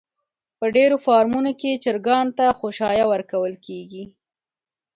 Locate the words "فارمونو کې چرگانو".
1.05-2.31